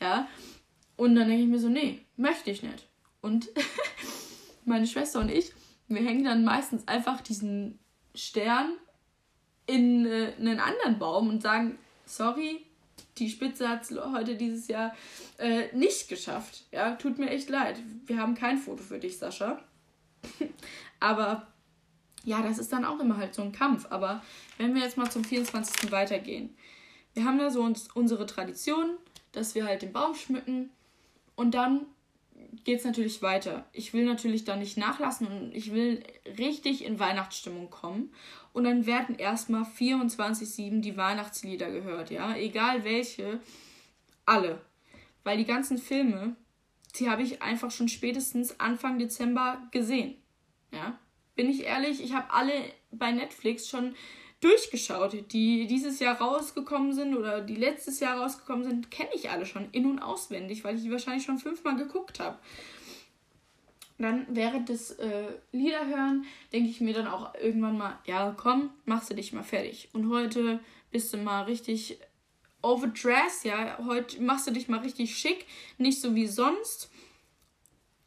Ja. 0.01 0.27
Und 0.97 1.15
dann 1.15 1.27
denke 1.27 1.43
ich 1.43 1.49
mir 1.49 1.59
so, 1.59 1.69
nee, 1.69 1.99
möchte 2.15 2.51
ich 2.51 2.63
nicht. 2.63 2.87
Und 3.21 3.49
meine 4.65 4.87
Schwester 4.87 5.19
und 5.19 5.29
ich, 5.29 5.51
wir 5.87 6.01
hängen 6.01 6.23
dann 6.23 6.43
meistens 6.43 6.87
einfach 6.87 7.21
diesen 7.21 7.79
Stern 8.13 8.73
in 9.67 10.05
äh, 10.05 10.33
einen 10.39 10.59
anderen 10.59 10.99
Baum 10.99 11.29
und 11.29 11.41
sagen, 11.41 11.77
sorry, 12.05 12.65
die 13.17 13.29
Spitze 13.29 13.69
hat 13.69 13.83
es 13.83 13.97
heute 13.97 14.35
dieses 14.35 14.67
Jahr 14.67 14.95
äh, 15.37 15.75
nicht 15.75 16.09
geschafft. 16.09 16.65
Ja, 16.71 16.95
tut 16.95 17.17
mir 17.17 17.29
echt 17.29 17.49
leid. 17.49 17.79
Wir 18.05 18.17
haben 18.17 18.35
kein 18.35 18.57
Foto 18.57 18.83
für 18.83 18.99
dich, 18.99 19.17
Sascha. 19.17 19.63
Aber 20.99 21.47
ja, 22.25 22.41
das 22.41 22.57
ist 22.57 22.73
dann 22.73 22.85
auch 22.85 22.99
immer 22.99 23.17
halt 23.17 23.33
so 23.33 23.41
ein 23.41 23.51
Kampf. 23.51 23.87
Aber 23.89 24.21
wenn 24.57 24.75
wir 24.75 24.81
jetzt 24.81 24.97
mal 24.97 25.09
zum 25.09 25.23
24. 25.23 25.91
weitergehen. 25.91 26.55
Wir 27.13 27.23
haben 27.23 27.37
da 27.37 27.49
so 27.49 27.61
uns, 27.61 27.87
unsere 27.93 28.25
Tradition, 28.25 28.97
dass 29.31 29.55
wir 29.55 29.65
halt 29.65 29.81
den 29.81 29.93
Baum 29.93 30.15
schmücken 30.15 30.69
und 31.35 31.53
dann 31.53 31.85
geht 32.63 32.79
es 32.79 32.85
natürlich 32.85 33.21
weiter. 33.21 33.65
Ich 33.71 33.93
will 33.93 34.05
natürlich 34.05 34.43
da 34.43 34.55
nicht 34.55 34.77
nachlassen 34.77 35.27
und 35.27 35.55
ich 35.55 35.73
will 35.73 36.03
richtig 36.37 36.83
in 36.83 36.99
Weihnachtsstimmung 36.99 37.69
kommen. 37.69 38.11
Und 38.53 38.63
dann 38.63 38.85
werden 38.85 39.15
erstmal 39.15 39.63
24-7 39.63 40.81
die 40.81 40.97
Weihnachtslieder 40.97 41.71
gehört, 41.71 42.09
ja. 42.09 42.35
Egal 42.35 42.83
welche, 42.83 43.39
alle. 44.25 44.61
Weil 45.23 45.37
die 45.37 45.45
ganzen 45.45 45.77
Filme, 45.77 46.35
die 46.97 47.09
habe 47.09 47.21
ich 47.21 47.41
einfach 47.41 47.71
schon 47.71 47.89
spätestens 47.89 48.59
Anfang 48.59 48.97
Dezember 48.97 49.61
gesehen. 49.71 50.15
Ja. 50.71 50.97
Bin 51.35 51.49
ich 51.49 51.63
ehrlich, 51.63 52.03
ich 52.03 52.13
habe 52.13 52.31
alle 52.31 52.53
bei 52.91 53.11
Netflix 53.11 53.67
schon 53.67 53.95
durchgeschaut, 54.41 55.31
die 55.31 55.67
dieses 55.67 55.99
Jahr 55.99 56.19
rausgekommen 56.19 56.93
sind 56.93 57.15
oder 57.15 57.41
die 57.41 57.55
letztes 57.55 57.99
Jahr 57.99 58.19
rausgekommen 58.19 58.63
sind, 58.63 58.91
kenne 58.91 59.09
ich 59.13 59.29
alle 59.29 59.45
schon 59.45 59.69
in- 59.71 59.85
und 59.85 59.99
auswendig, 59.99 60.63
weil 60.63 60.75
ich 60.75 60.83
die 60.83 60.91
wahrscheinlich 60.91 61.25
schon 61.25 61.39
fünfmal 61.39 61.75
geguckt 61.75 62.19
habe. 62.19 62.37
Dann 63.97 64.27
während 64.29 64.69
des 64.69 64.91
äh, 64.91 65.27
Liederhören 65.51 66.25
denke 66.51 66.69
ich 66.69 66.81
mir 66.81 66.93
dann 66.93 67.07
auch 67.07 67.33
irgendwann 67.35 67.77
mal, 67.77 67.97
ja 68.05 68.35
komm, 68.37 68.71
machst 68.83 69.09
du 69.09 69.15
dich 69.15 69.31
mal 69.31 69.43
fertig. 69.43 69.89
Und 69.93 70.09
heute 70.09 70.59
bist 70.91 71.13
du 71.13 71.17
mal 71.17 71.43
richtig 71.43 71.97
overdressed, 72.61 73.45
ja, 73.45 73.79
heute 73.85 74.21
machst 74.21 74.47
du 74.47 74.51
dich 74.51 74.67
mal 74.67 74.79
richtig 74.79 75.17
schick, 75.17 75.45
nicht 75.77 76.01
so 76.01 76.13
wie 76.13 76.27
sonst 76.27 76.91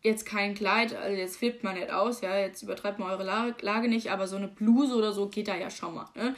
jetzt 0.02 0.26
kein 0.26 0.55
Kleid, 0.55 0.95
also 0.95 1.17
jetzt 1.17 1.38
flippt 1.38 1.64
man 1.64 1.75
nicht 1.75 1.90
aus, 1.90 2.21
ja, 2.21 2.38
jetzt 2.38 2.62
übertreibt 2.62 2.99
man 2.99 3.11
eure 3.11 3.55
Lage 3.61 3.88
nicht, 3.88 4.11
aber 4.11 4.26
so 4.26 4.37
eine 4.37 4.49
Bluse 4.49 4.95
oder 4.95 5.12
so 5.12 5.28
geht 5.28 5.49
da 5.49 5.57
ja 5.57 5.71
schon 5.71 5.95
mal, 5.95 6.07
ne? 6.14 6.35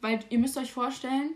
Weil 0.00 0.20
ihr 0.28 0.38
müsst 0.38 0.56
euch 0.56 0.72
vorstellen, 0.72 1.30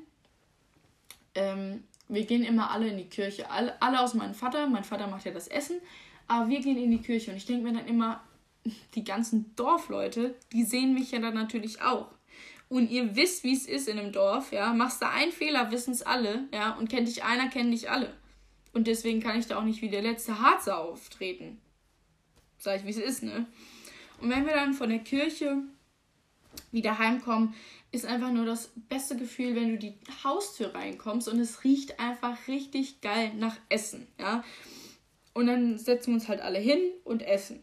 ähm, 1.35 1.85
wir 2.09 2.25
gehen 2.25 2.45
immer 2.45 2.71
alle 2.71 2.88
in 2.88 2.97
die 2.97 3.09
Kirche, 3.09 3.50
alle, 3.50 3.81
alle 3.83 4.00
aus 4.00 4.15
meinem 4.15 4.35
Vater, 4.35 4.67
mein 4.69 4.85
Vater 4.85 5.07
macht 5.07 5.25
ja 5.25 5.33
das 5.33 5.49
Essen, 5.49 5.81
aber 6.27 6.49
wir 6.49 6.61
gehen 6.61 6.77
in 6.77 6.91
die 6.91 7.03
Kirche 7.03 7.31
und 7.31 7.37
ich 7.37 7.47
denke 7.47 7.65
mir 7.65 7.73
dann 7.77 7.88
immer, 7.88 8.23
die 8.95 9.05
ganzen 9.05 9.55
Dorfleute, 9.57 10.35
die 10.53 10.65
sehen 10.65 10.95
mich 10.95 11.11
ja 11.11 11.19
dann 11.19 11.35
natürlich 11.35 11.83
auch. 11.83 12.09
Und 12.69 12.91
ihr 12.91 13.17
wisst, 13.17 13.45
wie 13.45 13.55
es 13.55 13.67
ist 13.67 13.88
in 13.88 13.99
einem 13.99 14.12
Dorf, 14.12 14.53
ja. 14.53 14.75
Machst 14.75 15.00
du 15.00 15.09
einen 15.09 15.33
Fehler, 15.33 15.71
wissen 15.71 15.93
es 15.93 16.03
alle, 16.03 16.45
ja. 16.53 16.75
Und 16.75 16.91
kennt 16.91 17.09
dich 17.09 17.25
einer, 17.25 17.49
kennt 17.49 17.73
dich 17.73 17.91
alle. 17.91 18.12
Und 18.73 18.87
deswegen 18.87 19.21
kann 19.21 19.39
ich 19.39 19.47
da 19.47 19.59
auch 19.59 19.65
nicht 19.65 19.83
wie 19.83 19.89
der 19.89 20.03
letzte 20.03 20.41
Harzer 20.41 20.79
auftreten. 20.79 21.61
Sag 22.59 22.81
ich, 22.81 22.87
wie 22.87 22.91
es 22.91 22.97
ist, 22.97 23.23
ne? 23.23 23.47
Und 24.21 24.31
wenn 24.31 24.47
wir 24.47 24.55
dann 24.55 24.75
von 24.75 24.91
der 24.91 24.99
Kirche 24.99 25.63
wieder 26.73 26.99
heimkommen, 26.99 27.55
ist 27.93 28.05
einfach 28.05 28.31
nur 28.31 28.45
das 28.45 28.71
beste 28.89 29.17
Gefühl, 29.17 29.55
wenn 29.55 29.71
du 29.71 29.79
die 29.79 29.95
Haustür 30.25 30.75
reinkommst 30.75 31.29
und 31.29 31.39
es 31.39 31.65
riecht 31.65 32.01
einfach 32.01 32.49
richtig 32.49 33.01
geil 33.01 33.33
nach 33.35 33.57
Essen, 33.69 34.07
ja? 34.19 34.45
Und 35.33 35.47
dann 35.47 35.79
setzen 35.79 36.09
wir 36.09 36.15
uns 36.15 36.29
halt 36.29 36.41
alle 36.41 36.59
hin 36.59 36.81
und 37.05 37.23
essen. 37.23 37.63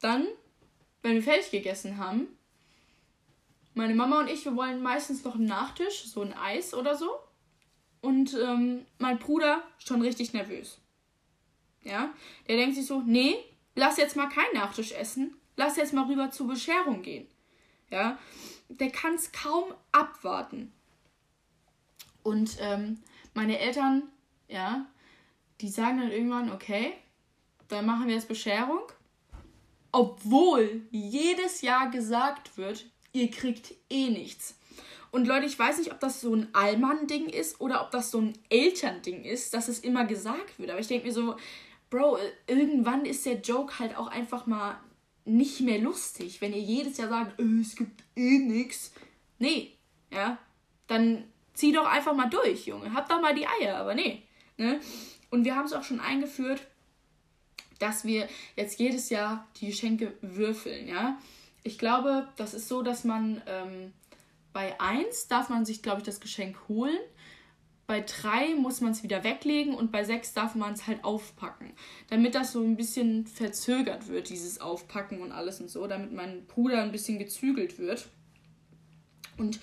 Dann, 0.00 0.26
wenn 1.02 1.14
wir 1.14 1.22
fertig 1.22 1.50
gegessen 1.50 1.98
haben, 1.98 2.28
meine 3.74 3.94
Mama 3.94 4.20
und 4.20 4.30
ich, 4.30 4.44
wir 4.44 4.56
wollen 4.56 4.82
meistens 4.82 5.24
noch 5.24 5.34
einen 5.34 5.46
Nachtisch, 5.46 6.04
so 6.04 6.22
ein 6.22 6.32
Eis 6.32 6.72
oder 6.72 6.94
so. 6.96 7.10
Und 8.06 8.34
ähm, 8.34 8.86
mein 9.00 9.18
Bruder 9.18 9.64
schon 9.78 10.00
richtig 10.00 10.32
nervös. 10.32 10.78
Ja, 11.82 12.14
der 12.46 12.56
denkt 12.56 12.76
sich 12.76 12.86
so, 12.86 13.02
nee, 13.04 13.34
lass 13.74 13.96
jetzt 13.96 14.14
mal 14.14 14.28
keinen 14.28 14.54
Nachtisch 14.54 14.92
essen, 14.92 15.36
lass 15.56 15.76
jetzt 15.76 15.92
mal 15.92 16.04
rüber 16.06 16.30
zur 16.30 16.46
Bescherung 16.46 17.02
gehen. 17.02 17.26
Ja, 17.90 18.16
der 18.68 18.90
kann 18.90 19.14
es 19.14 19.32
kaum 19.32 19.74
abwarten. 19.90 20.72
Und 22.22 22.58
ähm, 22.60 23.02
meine 23.34 23.58
Eltern, 23.58 24.04
ja, 24.46 24.86
die 25.60 25.68
sagen 25.68 25.98
dann 25.98 26.12
irgendwann, 26.12 26.52
okay, 26.52 26.92
dann 27.66 27.86
machen 27.86 28.06
wir 28.06 28.14
jetzt 28.14 28.28
Bescherung. 28.28 28.82
Obwohl 29.90 30.82
jedes 30.92 31.60
Jahr 31.60 31.90
gesagt 31.90 32.56
wird, 32.56 32.86
ihr 33.12 33.32
kriegt 33.32 33.74
eh 33.90 34.10
nichts. 34.10 34.55
Und 35.16 35.26
Leute, 35.26 35.46
ich 35.46 35.58
weiß 35.58 35.78
nicht, 35.78 35.92
ob 35.92 35.98
das 35.98 36.20
so 36.20 36.34
ein 36.34 36.48
Allmann-Ding 36.52 37.30
ist 37.30 37.58
oder 37.62 37.80
ob 37.80 37.90
das 37.90 38.10
so 38.10 38.20
ein 38.20 38.34
Elternding 38.50 39.24
ist, 39.24 39.54
dass 39.54 39.66
es 39.68 39.78
immer 39.78 40.04
gesagt 40.04 40.58
wird. 40.58 40.68
Aber 40.68 40.78
ich 40.78 40.88
denke 40.88 41.06
mir 41.06 41.12
so, 41.14 41.36
Bro, 41.88 42.18
irgendwann 42.46 43.06
ist 43.06 43.24
der 43.24 43.40
Joke 43.40 43.78
halt 43.78 43.96
auch 43.96 44.08
einfach 44.08 44.44
mal 44.44 44.78
nicht 45.24 45.62
mehr 45.62 45.78
lustig, 45.78 46.42
wenn 46.42 46.52
ihr 46.52 46.60
jedes 46.60 46.98
Jahr 46.98 47.08
sagt, 47.08 47.40
äh, 47.40 47.60
es 47.62 47.76
gibt 47.76 48.04
eh 48.14 48.40
nichts. 48.40 48.92
Nee, 49.38 49.72
ja, 50.12 50.36
dann 50.86 51.24
zieh 51.54 51.72
doch 51.72 51.86
einfach 51.86 52.14
mal 52.14 52.28
durch, 52.28 52.66
Junge. 52.66 52.92
Hab 52.92 53.08
doch 53.08 53.22
mal 53.22 53.34
die 53.34 53.46
Eier, 53.46 53.78
aber 53.78 53.94
nee. 53.94 54.22
Ne? 54.58 54.80
Und 55.30 55.46
wir 55.46 55.56
haben 55.56 55.64
es 55.64 55.72
auch 55.72 55.82
schon 55.82 56.00
eingeführt, 56.00 56.60
dass 57.78 58.04
wir 58.04 58.28
jetzt 58.54 58.78
jedes 58.78 59.08
Jahr 59.08 59.48
die 59.62 59.68
Geschenke 59.68 60.12
würfeln, 60.20 60.86
ja. 60.86 61.18
Ich 61.62 61.78
glaube, 61.78 62.28
das 62.36 62.52
ist 62.52 62.68
so, 62.68 62.82
dass 62.82 63.04
man 63.04 63.40
ähm, 63.46 63.94
bei 64.56 64.80
1 64.80 65.28
darf 65.28 65.50
man 65.50 65.66
sich, 65.66 65.82
glaube 65.82 65.98
ich, 65.98 66.06
das 66.06 66.18
Geschenk 66.18 66.56
holen. 66.66 66.96
Bei 67.86 68.00
3 68.00 68.54
muss 68.54 68.80
man 68.80 68.92
es 68.92 69.02
wieder 69.02 69.22
weglegen 69.22 69.74
und 69.74 69.92
bei 69.92 70.02
6 70.02 70.32
darf 70.32 70.54
man 70.54 70.72
es 70.72 70.86
halt 70.86 71.04
aufpacken. 71.04 71.74
Damit 72.08 72.34
das 72.34 72.52
so 72.52 72.62
ein 72.62 72.74
bisschen 72.74 73.26
verzögert 73.26 74.08
wird, 74.08 74.30
dieses 74.30 74.58
Aufpacken 74.62 75.20
und 75.20 75.30
alles 75.30 75.60
und 75.60 75.68
so, 75.68 75.86
damit 75.86 76.14
mein 76.14 76.46
Bruder 76.46 76.82
ein 76.82 76.90
bisschen 76.90 77.18
gezügelt 77.18 77.78
wird. 77.78 78.08
Und 79.36 79.60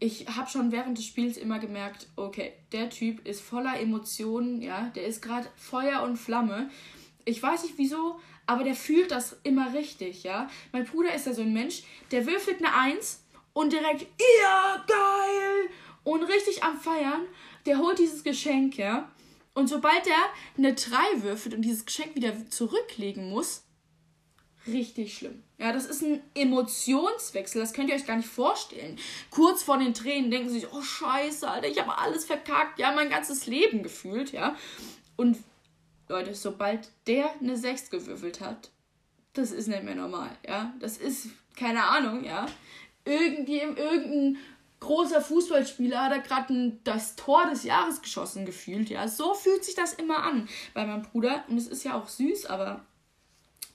ich 0.00 0.26
habe 0.26 0.50
schon 0.50 0.72
während 0.72 0.98
des 0.98 1.06
Spiels 1.06 1.36
immer 1.36 1.60
gemerkt, 1.60 2.08
okay, 2.16 2.52
der 2.72 2.90
Typ 2.90 3.24
ist 3.28 3.42
voller 3.42 3.78
Emotionen, 3.78 4.60
ja, 4.60 4.90
der 4.96 5.06
ist 5.06 5.22
gerade 5.22 5.46
Feuer 5.54 6.02
und 6.02 6.16
Flamme. 6.16 6.68
Ich 7.24 7.40
weiß 7.40 7.62
nicht 7.62 7.78
wieso, 7.78 8.18
aber 8.46 8.64
der 8.64 8.74
fühlt 8.74 9.12
das 9.12 9.38
immer 9.44 9.72
richtig, 9.72 10.24
ja. 10.24 10.48
Mein 10.72 10.84
Bruder 10.84 11.14
ist 11.14 11.26
ja 11.26 11.32
so 11.32 11.42
ein 11.42 11.52
Mensch, 11.52 11.84
der 12.10 12.26
würfelt 12.26 12.58
eine 12.58 12.74
Eins 12.74 13.22
und 13.56 13.72
direkt, 13.72 14.02
ja, 14.42 14.84
geil! 14.86 15.70
Und 16.04 16.24
richtig 16.24 16.62
am 16.62 16.78
Feiern, 16.78 17.22
der 17.64 17.78
holt 17.78 17.98
dieses 17.98 18.22
Geschenk, 18.22 18.76
ja. 18.76 19.10
Und 19.54 19.68
sobald 19.68 20.06
er 20.06 20.28
eine 20.58 20.74
3 20.74 21.22
würfelt 21.22 21.54
und 21.54 21.62
dieses 21.62 21.86
Geschenk 21.86 22.14
wieder 22.14 22.34
zurücklegen 22.50 23.30
muss, 23.30 23.64
richtig 24.66 25.16
schlimm. 25.16 25.42
Ja, 25.56 25.72
das 25.72 25.86
ist 25.86 26.02
ein 26.02 26.22
Emotionswechsel, 26.34 27.62
das 27.62 27.72
könnt 27.72 27.88
ihr 27.88 27.94
euch 27.94 28.04
gar 28.04 28.18
nicht 28.18 28.28
vorstellen. 28.28 28.98
Kurz 29.30 29.62
vor 29.62 29.78
den 29.78 29.94
Tränen 29.94 30.30
denken 30.30 30.50
sie 30.50 30.60
sich, 30.60 30.72
oh 30.74 30.82
scheiße, 30.82 31.48
Alter, 31.48 31.68
ich 31.68 31.80
habe 31.80 31.96
alles 31.96 32.26
verkackt, 32.26 32.78
ja, 32.78 32.92
mein 32.92 33.08
ganzes 33.08 33.46
Leben 33.46 33.82
gefühlt, 33.82 34.32
ja. 34.32 34.54
Und 35.16 35.38
Leute, 36.10 36.34
sobald 36.34 36.90
der 37.06 37.32
eine 37.40 37.56
6 37.56 37.88
gewürfelt 37.88 38.42
hat, 38.42 38.70
das 39.32 39.50
ist 39.50 39.66
nicht 39.66 39.82
mehr 39.82 39.94
normal, 39.94 40.36
ja. 40.46 40.74
Das 40.78 40.98
ist, 40.98 41.28
keine 41.56 41.84
Ahnung, 41.84 42.22
ja 42.22 42.44
irgendwie 43.06 43.60
irgendein 43.60 44.38
großer 44.80 45.22
Fußballspieler 45.22 46.04
hat 46.04 46.12
er 46.12 46.18
gerade 46.18 46.78
das 46.84 47.16
Tor 47.16 47.46
des 47.46 47.64
Jahres 47.64 48.02
geschossen 48.02 48.44
gefühlt. 48.44 48.90
Ja, 48.90 49.08
so 49.08 49.34
fühlt 49.34 49.64
sich 49.64 49.74
das 49.74 49.94
immer 49.94 50.22
an 50.22 50.48
bei 50.74 50.84
meinem 50.84 51.02
Bruder. 51.02 51.44
Und 51.48 51.56
es 51.56 51.68
ist 51.68 51.84
ja 51.84 51.94
auch 51.94 52.08
süß, 52.08 52.46
aber 52.46 52.84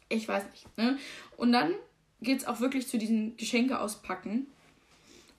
ich 0.09 0.27
weiß 0.27 0.43
nicht. 0.51 0.77
Ne? 0.77 0.97
Und 1.37 1.51
dann 1.51 1.73
geht 2.21 2.39
es 2.39 2.47
auch 2.47 2.59
wirklich 2.59 2.87
zu 2.87 2.97
diesen 2.97 3.35
Geschenke 3.37 3.79
auspacken. 3.79 4.47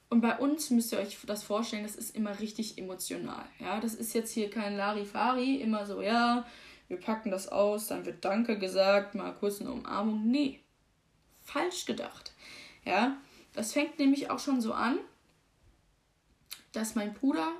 Und 0.08 0.20
bei 0.20 0.36
uns 0.36 0.68
müsst 0.70 0.92
ihr 0.92 0.98
euch 0.98 1.16
das 1.26 1.42
vorstellen, 1.42 1.84
das 1.84 1.96
ist 1.96 2.14
immer 2.14 2.38
richtig 2.38 2.76
emotional. 2.76 3.44
Ja, 3.58 3.80
das 3.80 3.94
ist 3.94 4.12
jetzt 4.12 4.32
hier 4.32 4.50
kein 4.50 4.76
Larifari, 4.76 5.56
immer 5.56 5.86
so, 5.86 6.02
ja, 6.02 6.46
wir 6.88 6.98
packen 6.98 7.30
das 7.30 7.48
aus, 7.48 7.86
dann 7.86 8.04
wird 8.04 8.22
Danke 8.22 8.58
gesagt, 8.58 9.14
mal 9.14 9.32
kurz 9.32 9.62
eine 9.62 9.72
Umarmung. 9.72 10.30
Nee, 10.30 10.60
falsch 11.40 11.86
gedacht. 11.86 12.32
Ja, 12.84 13.16
das 13.54 13.72
fängt 13.72 13.98
nämlich 13.98 14.30
auch 14.30 14.38
schon 14.38 14.60
so 14.60 14.72
an, 14.72 14.98
dass 16.72 16.94
mein 16.94 17.12
Bruder 17.14 17.52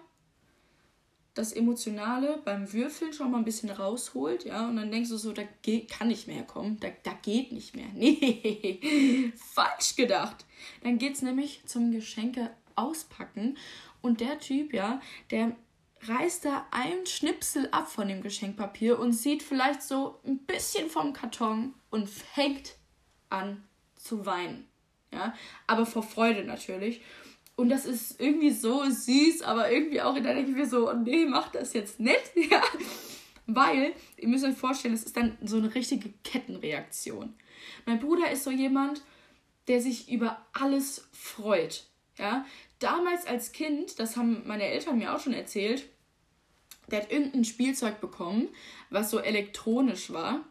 das 1.35 1.53
Emotionale 1.53 2.41
beim 2.45 2.73
Würfeln 2.73 3.13
schon 3.13 3.31
mal 3.31 3.39
ein 3.39 3.45
bisschen 3.45 3.71
rausholt, 3.71 4.45
ja, 4.45 4.69
und 4.69 4.77
dann 4.77 4.91
denkst 4.91 5.09
du 5.09 5.17
so, 5.17 5.33
da 5.33 5.45
geht, 5.63 5.91
kann 5.91 6.09
nicht 6.09 6.27
mehr 6.27 6.43
kommen, 6.43 6.79
da, 6.81 6.89
da 7.03 7.13
geht 7.15 7.53
nicht 7.53 7.75
mehr. 7.75 7.89
Nee, 7.95 9.33
falsch 9.37 9.97
gedacht. 9.97 10.45
Dann 10.83 10.99
geht 10.99 11.15
es 11.15 11.23
nämlich 11.23 11.63
zum 11.65 11.91
Geschenke 11.91 12.51
auspacken 12.75 13.57
und 14.03 14.21
der 14.21 14.39
Typ, 14.41 14.75
ja, 14.75 15.01
der 15.31 15.57
reißt 16.03 16.45
da 16.45 16.67
einen 16.71 17.07
Schnipsel 17.07 17.69
ab 17.71 17.89
von 17.91 18.09
dem 18.09 18.23
Geschenkpapier 18.23 18.99
und 18.99 19.13
sieht 19.13 19.43
vielleicht 19.43 19.83
so 19.83 20.19
ein 20.27 20.39
bisschen 20.39 20.91
vom 20.91 21.13
Karton 21.13 21.75
und 21.91 22.11
fängt 22.11 22.75
an 23.31 23.63
zu 23.95 24.27
weinen 24.27 24.67
ja, 25.13 25.35
aber 25.67 25.87
vor 25.87 26.03
Freude 26.03 26.45
natürlich. 26.45 27.03
Und 27.55 27.69
das 27.69 27.85
ist 27.85 28.21
irgendwie 28.21 28.51
so 28.51 28.89
süß, 28.89 29.43
aber 29.43 29.71
irgendwie 29.71 30.01
auch, 30.01 30.15
da 30.15 30.35
denke 30.35 30.51
ich 30.51 30.57
mir 30.57 30.67
so, 30.67 30.91
oh 30.91 30.95
nee, 30.95 31.27
mach 31.27 31.51
das 31.53 31.75
jetzt 31.75 32.01
nicht, 32.01 32.33
ja. 32.51 32.63
Weil, 33.47 33.93
ihr 34.17 34.29
müsst 34.29 34.45
euch 34.45 34.57
vorstellen, 34.57 34.95
das 34.95 35.05
ist 35.05 35.17
dann 35.17 35.37
so 35.43 35.59
eine 35.59 35.75
richtige 35.75 36.11
Kettenreaktion. 36.25 37.35
Mein 37.85 38.01
Bruder 38.01 38.31
ist 38.31 38.45
so 38.45 38.51
jemand, 38.51 39.03
der 39.69 39.81
sich 39.81 40.11
über 40.11 40.45
alles 40.53 41.09
freut, 41.13 41.85
ja. 42.19 42.47
Damals 42.79 43.27
als 43.27 43.53
Kind, 43.53 44.01
das 44.01 44.17
haben 44.17 44.43
meine 44.47 44.65
Eltern 44.65 44.99
mir 44.99 45.15
auch 45.15 45.21
schon 45.21 45.35
erzählt, 45.35 45.89
der 46.89 47.03
hat 47.03 47.13
irgendein 47.13 47.45
Spielzeug 47.45 48.01
bekommen, 48.01 48.49
was 48.91 49.11
so 49.11 49.19
elektronisch 49.19 50.13
war. 50.13 50.45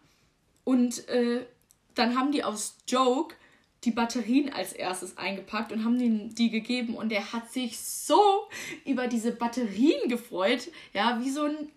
Und 0.63 1.07
äh, 1.09 1.45
dann 1.93 2.17
haben 2.17 2.31
die 2.31 2.43
aus 2.43 2.77
Joke 2.87 3.35
die 3.83 3.91
Batterien 3.91 4.53
als 4.53 4.73
erstes 4.73 5.17
eingepackt 5.17 5.71
und 5.71 5.83
haben 5.83 5.99
ihm 5.99 6.35
die 6.35 6.49
gegeben 6.49 6.95
und 6.95 7.11
er 7.11 7.33
hat 7.33 7.51
sich 7.51 7.79
so 7.79 8.47
über 8.85 9.07
diese 9.07 9.31
Batterien 9.31 10.07
gefreut, 10.07 10.69
ja, 10.93 11.19
wie 11.21 11.31
so 11.31 11.43
ein 11.43 11.69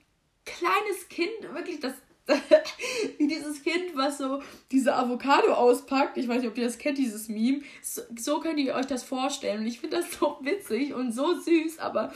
kleines 0.45 1.09
Kind, 1.09 1.31
wirklich 1.55 1.81
das 1.81 1.95
wie 3.19 3.27
dieses 3.27 3.63
Kind, 3.63 3.95
was 3.95 4.19
so 4.19 4.43
diese 4.73 4.95
Avocado 4.95 5.53
auspackt. 5.53 6.17
Ich 6.17 6.27
weiß 6.27 6.41
nicht, 6.41 6.51
ob 6.51 6.57
ihr 6.57 6.65
das 6.65 6.79
kennt, 6.79 6.97
dieses 6.97 7.29
Meme. 7.29 7.61
So, 7.83 8.01
so 8.17 8.41
könnt 8.41 8.59
ihr 8.59 8.75
euch 8.75 8.87
das 8.87 9.03
vorstellen. 9.03 9.61
Und 9.61 9.67
ich 9.67 9.81
finde 9.81 9.99
das 9.99 10.11
so 10.13 10.39
witzig 10.41 10.95
und 10.95 11.13
so 11.13 11.39
süß, 11.39 11.81
aber 11.81 12.15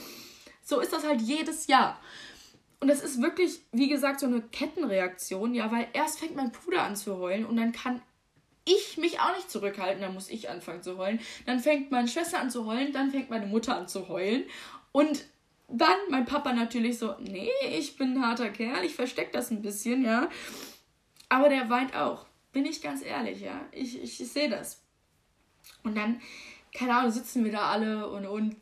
so 0.62 0.80
ist 0.80 0.94
das 0.94 1.04
halt 1.04 1.20
jedes 1.20 1.66
Jahr. 1.66 2.00
Und 2.80 2.88
das 2.88 3.02
ist 3.02 3.20
wirklich, 3.20 3.60
wie 3.72 3.88
gesagt, 3.88 4.20
so 4.20 4.26
eine 4.26 4.40
Kettenreaktion, 4.40 5.54
ja, 5.54 5.70
weil 5.70 5.88
erst 5.92 6.20
fängt 6.20 6.36
mein 6.36 6.52
Bruder 6.52 6.84
an 6.84 6.96
zu 6.96 7.18
heulen 7.18 7.44
und 7.44 7.56
dann 7.56 7.72
kann 7.72 8.00
ich 8.68 8.98
mich 8.98 9.20
auch 9.20 9.34
nicht 9.34 9.50
zurückhalten, 9.50 10.02
dann 10.02 10.14
muss 10.14 10.28
ich 10.28 10.50
anfangen 10.50 10.82
zu 10.82 10.98
heulen. 10.98 11.20
Dann 11.46 11.60
fängt 11.60 11.90
meine 11.90 12.08
Schwester 12.08 12.40
an 12.40 12.50
zu 12.50 12.66
heulen, 12.66 12.92
dann 12.92 13.10
fängt 13.10 13.30
meine 13.30 13.46
Mutter 13.46 13.76
an 13.76 13.88
zu 13.88 14.08
heulen. 14.08 14.44
Und 14.92 15.24
dann 15.68 15.96
mein 16.10 16.24
Papa 16.24 16.52
natürlich 16.52 16.98
so, 16.98 17.14
nee, 17.20 17.50
ich 17.76 17.96
bin 17.96 18.14
ein 18.14 18.26
harter 18.26 18.50
Kerl, 18.50 18.84
ich 18.84 18.94
verstecke 18.94 19.32
das 19.32 19.50
ein 19.50 19.62
bisschen, 19.62 20.04
ja. 20.04 20.28
Aber 21.28 21.48
der 21.48 21.68
weint 21.68 21.94
auch, 21.94 22.26
bin 22.52 22.64
ich 22.64 22.80
ganz 22.80 23.02
ehrlich, 23.04 23.40
ja. 23.40 23.60
Ich, 23.72 24.02
ich, 24.02 24.16
sehe 24.16 24.48
das. 24.48 24.82
Und 25.82 25.96
dann, 25.96 26.20
keine 26.74 26.96
Ahnung, 26.96 27.10
sitzen 27.10 27.44
wir 27.44 27.52
da 27.52 27.70
alle 27.70 28.08
und, 28.08 28.26
und 28.26 28.56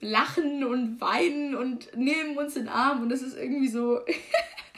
lachen 0.00 0.64
und 0.64 1.00
weinen 1.00 1.54
und 1.54 1.96
nehmen 1.96 2.36
uns 2.36 2.56
in 2.56 2.64
den 2.64 2.72
Arm 2.72 3.02
und 3.02 3.08
das 3.10 3.22
ist 3.22 3.36
irgendwie 3.36 3.68
so, 3.68 4.00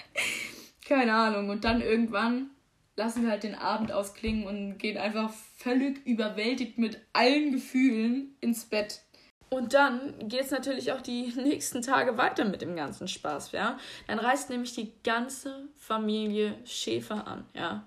keine 0.86 1.14
Ahnung. 1.14 1.48
Und 1.48 1.64
dann 1.64 1.80
irgendwann 1.80 2.50
lassen 2.96 3.22
wir 3.22 3.30
halt 3.30 3.42
den 3.42 3.54
Abend 3.54 3.92
ausklingen 3.92 4.46
und 4.46 4.78
gehen 4.78 4.98
einfach 4.98 5.32
völlig 5.56 6.04
überwältigt 6.06 6.78
mit 6.78 7.00
allen 7.12 7.52
Gefühlen 7.52 8.36
ins 8.40 8.64
Bett. 8.64 9.02
Und 9.48 9.74
dann 9.74 10.28
geht 10.28 10.40
es 10.42 10.50
natürlich 10.50 10.92
auch 10.92 11.00
die 11.00 11.26
nächsten 11.36 11.82
Tage 11.82 12.16
weiter 12.16 12.44
mit 12.44 12.62
dem 12.62 12.74
ganzen 12.76 13.08
Spaß, 13.08 13.52
ja. 13.52 13.78
Dann 14.06 14.18
reist 14.18 14.50
nämlich 14.50 14.74
die 14.74 14.92
ganze 15.02 15.68
Familie 15.74 16.58
Schäfer 16.64 17.26
an, 17.26 17.46
ja. 17.54 17.86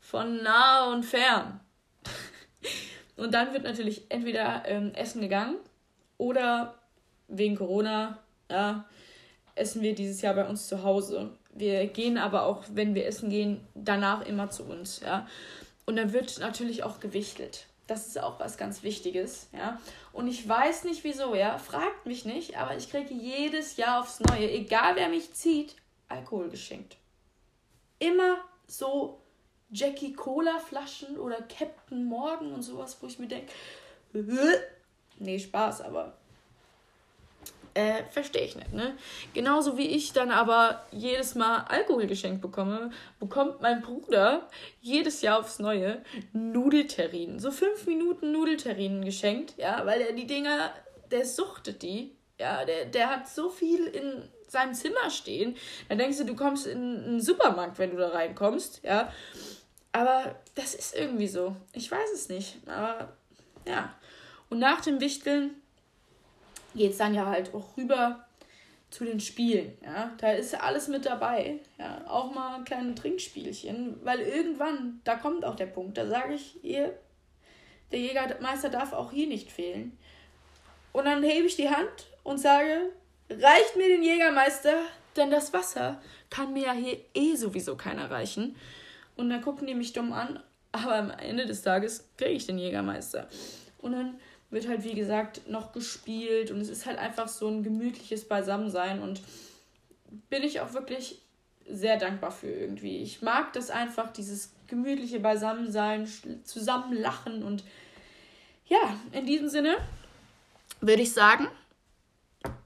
Von 0.00 0.42
nah 0.42 0.92
und 0.92 1.04
fern. 1.04 1.60
und 3.16 3.34
dann 3.34 3.52
wird 3.52 3.64
natürlich 3.64 4.10
entweder 4.10 4.64
ähm, 4.66 4.92
essen 4.94 5.20
gegangen 5.20 5.56
oder 6.16 6.78
wegen 7.28 7.56
Corona, 7.56 8.18
ja, 8.50 8.84
essen 9.54 9.82
wir 9.82 9.94
dieses 9.94 10.20
Jahr 10.22 10.34
bei 10.34 10.48
uns 10.48 10.66
zu 10.66 10.82
Hause. 10.82 11.37
Wir 11.50 11.86
gehen 11.86 12.18
aber 12.18 12.44
auch, 12.44 12.64
wenn 12.70 12.94
wir 12.94 13.06
essen 13.06 13.30
gehen, 13.30 13.66
danach 13.74 14.24
immer 14.26 14.50
zu 14.50 14.64
uns, 14.64 15.00
ja. 15.00 15.26
Und 15.86 15.96
dann 15.96 16.12
wird 16.12 16.38
natürlich 16.38 16.82
auch 16.82 17.00
gewichtelt. 17.00 17.66
Das 17.86 18.06
ist 18.06 18.20
auch 18.20 18.38
was 18.38 18.58
ganz 18.58 18.82
Wichtiges, 18.82 19.48
ja. 19.52 19.80
Und 20.12 20.28
ich 20.28 20.46
weiß 20.46 20.84
nicht 20.84 21.04
wieso, 21.04 21.34
ja. 21.34 21.58
Fragt 21.58 22.06
mich 22.06 22.24
nicht, 22.24 22.58
aber 22.58 22.76
ich 22.76 22.90
kriege 22.90 23.14
jedes 23.14 23.76
Jahr 23.76 24.02
aufs 24.02 24.20
Neue, 24.20 24.50
egal 24.50 24.96
wer 24.96 25.08
mich 25.08 25.32
zieht, 25.32 25.74
Alkohol 26.08 26.50
geschenkt. 26.50 26.96
Immer 27.98 28.38
so 28.66 29.20
Jackie 29.70 30.12
Cola 30.12 30.58
Flaschen 30.58 31.18
oder 31.18 31.40
Captain 31.42 32.04
Morgan 32.04 32.52
und 32.52 32.62
sowas, 32.62 32.98
wo 33.00 33.06
ich 33.06 33.18
mir 33.18 33.28
denke, 33.28 33.52
nee, 35.18 35.38
Spaß, 35.38 35.80
aber 35.80 36.17
äh, 37.78 38.02
verstehe 38.10 38.42
ich 38.42 38.56
nicht, 38.56 38.72
ne? 38.72 38.96
Genauso 39.34 39.78
wie 39.78 39.86
ich 39.86 40.12
dann 40.12 40.32
aber 40.32 40.84
jedes 40.90 41.36
Mal 41.36 41.64
Alkohol 41.68 42.08
geschenkt 42.08 42.42
bekomme, 42.42 42.90
bekommt 43.20 43.60
mein 43.60 43.82
Bruder 43.82 44.48
jedes 44.80 45.22
Jahr 45.22 45.38
aufs 45.38 45.60
Neue 45.60 46.02
Nudelterrinen. 46.32 47.38
So 47.38 47.52
fünf 47.52 47.86
Minuten 47.86 48.32
Nudelterrinen 48.32 49.04
geschenkt, 49.04 49.54
ja, 49.58 49.86
weil 49.86 50.00
er 50.00 50.12
die 50.12 50.26
Dinger, 50.26 50.72
der 51.12 51.24
suchtet 51.24 51.82
die. 51.82 52.16
Ja, 52.40 52.64
der, 52.64 52.86
der 52.86 53.10
hat 53.10 53.28
so 53.28 53.48
viel 53.48 53.86
in 53.86 54.28
seinem 54.48 54.74
Zimmer 54.74 55.10
stehen. 55.10 55.56
Dann 55.88 55.98
denkst 55.98 56.18
du, 56.18 56.24
du 56.24 56.34
kommst 56.34 56.66
in 56.66 57.04
einen 57.04 57.20
Supermarkt, 57.20 57.78
wenn 57.78 57.90
du 57.90 57.96
da 57.96 58.08
reinkommst, 58.08 58.80
ja. 58.82 59.12
Aber 59.92 60.34
das 60.56 60.74
ist 60.74 60.96
irgendwie 60.96 61.28
so. 61.28 61.54
Ich 61.72 61.90
weiß 61.90 62.10
es 62.12 62.28
nicht. 62.28 62.56
Aber 62.66 63.16
ja. 63.66 63.94
Und 64.50 64.58
nach 64.58 64.80
dem 64.80 65.00
Wichteln 65.00 65.54
geht 66.74 66.92
es 66.92 66.98
dann 66.98 67.14
ja 67.14 67.26
halt 67.26 67.54
auch 67.54 67.76
rüber 67.76 68.24
zu 68.90 69.04
den 69.04 69.20
Spielen. 69.20 69.76
Ja? 69.82 70.12
Da 70.18 70.32
ist 70.32 70.54
alles 70.60 70.88
mit 70.88 71.06
dabei. 71.06 71.60
Ja? 71.78 72.04
Auch 72.08 72.34
mal 72.34 72.56
ein 72.56 72.64
kleines 72.64 73.00
Trinkspielchen. 73.00 73.98
Weil 74.02 74.20
irgendwann, 74.20 75.00
da 75.04 75.16
kommt 75.16 75.44
auch 75.44 75.56
der 75.56 75.66
Punkt, 75.66 75.98
da 75.98 76.06
sage 76.06 76.34
ich, 76.34 76.62
ihr, 76.64 76.98
der 77.92 78.00
Jägermeister 78.00 78.70
darf 78.70 78.92
auch 78.92 79.12
hier 79.12 79.26
nicht 79.26 79.50
fehlen. 79.50 79.96
Und 80.92 81.04
dann 81.04 81.22
hebe 81.22 81.46
ich 81.46 81.56
die 81.56 81.68
Hand 81.68 82.06
und 82.22 82.38
sage, 82.38 82.92
reicht 83.30 83.76
mir 83.76 83.88
den 83.88 84.02
Jägermeister, 84.02 84.74
denn 85.16 85.30
das 85.30 85.52
Wasser 85.52 86.00
kann 86.30 86.52
mir 86.52 86.66
ja 86.66 86.72
hier 86.72 86.98
eh 87.14 87.36
sowieso 87.36 87.76
keiner 87.76 88.10
reichen. 88.10 88.56
Und 89.16 89.30
dann 89.30 89.42
gucken 89.42 89.66
die 89.66 89.74
mich 89.74 89.92
dumm 89.92 90.12
an, 90.12 90.42
aber 90.72 90.94
am 90.94 91.10
Ende 91.10 91.46
des 91.46 91.62
Tages 91.62 92.08
kriege 92.16 92.30
ich 92.30 92.46
den 92.46 92.58
Jägermeister. 92.58 93.28
Und 93.78 93.92
dann 93.92 94.20
wird 94.50 94.68
halt, 94.68 94.84
wie 94.84 94.94
gesagt, 94.94 95.48
noch 95.48 95.72
gespielt 95.72 96.50
und 96.50 96.60
es 96.60 96.68
ist 96.68 96.86
halt 96.86 96.98
einfach 96.98 97.28
so 97.28 97.48
ein 97.48 97.62
gemütliches 97.62 98.26
Beisammensein 98.26 99.00
und 99.02 99.20
bin 100.30 100.42
ich 100.42 100.60
auch 100.60 100.72
wirklich 100.72 101.20
sehr 101.68 101.98
dankbar 101.98 102.30
für 102.30 102.50
irgendwie. 102.50 102.98
Ich 102.98 103.20
mag 103.20 103.52
das 103.52 103.70
einfach, 103.70 104.10
dieses 104.10 104.54
gemütliche 104.66 105.20
Beisammensein, 105.20 106.08
zusammen 106.44 106.94
lachen 106.94 107.42
und 107.42 107.64
ja, 108.66 108.98
in 109.12 109.26
diesem 109.26 109.48
Sinne 109.48 109.76
würde 110.80 111.02
ich 111.02 111.12
sagen, 111.12 111.48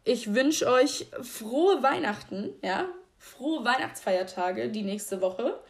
ich 0.05 0.35
wünsche 0.35 0.69
euch 0.69 1.07
frohe 1.23 1.83
Weihnachten, 1.83 2.51
ja, 2.63 2.87
frohe 3.19 3.65
Weihnachtsfeiertage 3.65 4.69
die 4.69 4.83
nächste 4.83 5.21
Woche. 5.21 5.61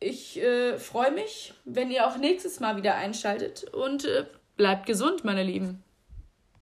Ich 0.00 0.40
äh, 0.40 0.78
freue 0.78 1.10
mich, 1.10 1.52
wenn 1.64 1.90
ihr 1.90 2.06
auch 2.06 2.16
nächstes 2.16 2.60
Mal 2.60 2.76
wieder 2.76 2.94
einschaltet 2.94 3.64
und 3.74 4.04
äh, 4.04 4.24
Bleibt 4.58 4.86
gesund, 4.86 5.24
meine 5.24 5.44
Lieben. 5.44 5.84